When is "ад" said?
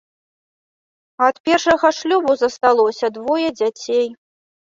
1.25-1.35